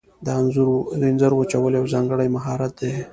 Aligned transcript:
د 0.25 0.27
انځرو 1.09 1.37
وچول 1.39 1.73
یو 1.79 1.85
ځانګړی 1.93 2.27
مهارت 2.35 2.73
دی. 2.81 2.93